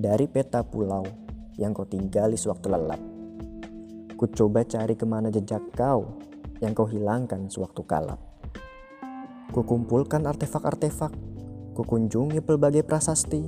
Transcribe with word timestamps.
dari 0.00 0.24
peta 0.32 0.64
pulau 0.64 1.04
yang 1.60 1.76
kau 1.76 1.84
tinggali 1.84 2.32
sewaktu 2.32 2.72
lelap. 2.72 2.96
Ku 4.16 4.24
coba 4.32 4.64
cari 4.64 4.96
ke 4.96 5.04
mana 5.04 5.28
jejak 5.28 5.76
kau 5.76 6.16
yang 6.64 6.72
kau 6.72 6.88
hilangkan 6.88 7.52
sewaktu 7.52 7.84
kalap. 7.84 8.16
Ku 9.52 9.60
kumpulkan 9.60 10.24
artefak-artefak, 10.24 11.12
ku 11.76 11.84
kunjungi 11.84 12.40
pelbagai 12.40 12.80
prasasti, 12.80 13.44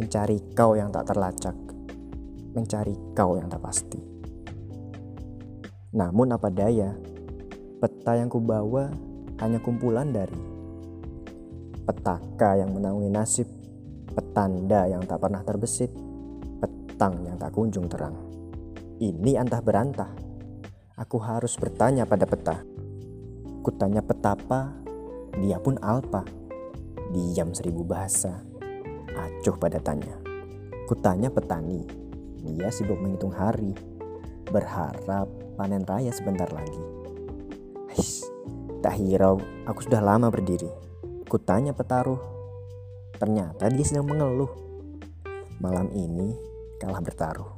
mencari 0.00 0.56
kau 0.56 0.72
yang 0.72 0.88
tak 0.88 1.12
terlacak, 1.12 1.56
mencari 2.56 2.96
kau 3.12 3.36
yang 3.36 3.52
tak 3.52 3.60
pasti. 3.60 4.00
Namun 5.92 6.32
apa 6.32 6.48
daya, 6.48 6.96
peta 7.84 8.16
yang 8.16 8.32
kubawa 8.32 8.88
hanya 9.44 9.60
kumpulan 9.60 10.08
dari 10.16 10.40
petaka 11.84 12.56
yang 12.56 12.72
menaungi 12.72 13.12
nasib, 13.12 13.44
petanda 14.14 14.86
yang 14.86 15.02
tak 15.04 15.18
pernah 15.18 15.42
terbesit, 15.42 15.90
petang 16.62 17.26
yang 17.26 17.36
tak 17.36 17.50
kunjung 17.50 17.90
terang. 17.90 18.14
Ini 19.02 19.42
antah 19.42 19.58
berantah. 19.58 20.14
Aku 20.94 21.18
harus 21.18 21.58
bertanya 21.58 22.06
pada 22.06 22.22
peta. 22.24 22.62
Kutanya 23.66 24.00
petapa, 24.00 24.70
dia 25.42 25.58
pun 25.58 25.74
alpa. 25.82 26.22
Diam 27.10 27.50
seribu 27.52 27.82
bahasa, 27.82 28.42
acuh 29.14 29.58
pada 29.58 29.82
tanya. 29.82 30.14
Kutanya 30.86 31.28
petani, 31.28 31.84
dia 32.42 32.70
sibuk 32.70 32.98
menghitung 32.98 33.34
hari, 33.34 33.74
berharap 34.48 35.28
panen 35.58 35.82
raya 35.86 36.10
sebentar 36.10 36.48
lagi. 36.50 36.82
Tak 38.82 39.00
hirau, 39.00 39.40
aku 39.64 39.80
sudah 39.86 40.02
lama 40.02 40.28
berdiri. 40.28 40.68
Kutanya 41.24 41.72
petaruh, 41.72 42.33
ternyata 43.24 43.72
dia 43.72 43.84
sedang 43.88 44.04
mengeluh. 44.04 44.52
Malam 45.56 45.88
ini 45.96 46.36
kalah 46.76 47.00
bertaruh. 47.00 47.56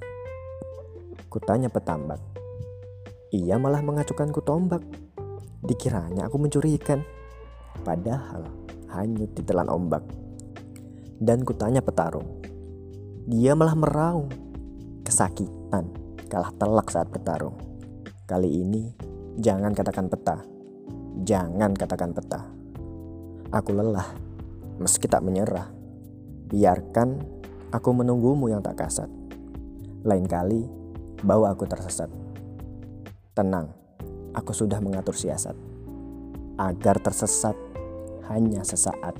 Kutanya 1.26 1.66
petambak, 1.66 2.22
ia 3.34 3.58
malah 3.58 3.82
mengacukanku 3.82 4.46
tombak. 4.46 4.78
Dikiranya 5.66 6.30
aku 6.30 6.38
mencuri 6.38 6.78
ikan, 6.78 7.02
padahal 7.82 8.46
hanyut 8.94 9.34
di 9.34 9.42
telan 9.42 9.66
ombak. 9.66 10.06
Dan 11.18 11.42
kutanya 11.42 11.82
petarung, 11.82 12.38
dia 13.26 13.58
malah 13.58 13.74
meraung, 13.74 14.30
kesakitan, 15.02 15.90
kalah 16.30 16.54
telak 16.54 16.86
saat 16.94 17.10
bertarung. 17.10 17.58
Kali 18.30 18.62
ini 18.62 18.94
jangan 19.42 19.74
katakan 19.74 20.06
peta, 20.06 20.46
jangan 21.26 21.74
katakan 21.74 22.14
peta. 22.14 22.54
Aku 23.50 23.74
lelah, 23.74 24.25
meski 24.76 25.08
tak 25.08 25.24
menyerah. 25.24 25.68
Biarkan 26.46 27.20
aku 27.74 27.90
menunggumu 27.92 28.48
yang 28.52 28.62
tak 28.62 28.86
kasat. 28.86 29.10
Lain 30.06 30.24
kali, 30.28 30.64
bawa 31.24 31.52
aku 31.52 31.66
tersesat. 31.66 32.08
Tenang, 33.34 33.72
aku 34.32 34.52
sudah 34.54 34.78
mengatur 34.78 35.16
siasat. 35.16 35.56
Agar 36.56 36.96
tersesat 37.02 37.56
hanya 38.32 38.64
sesaat. 38.64 39.18